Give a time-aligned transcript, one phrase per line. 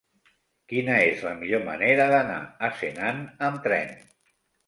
[0.71, 3.93] Quina és la millor manera d'anar a Senan amb tren?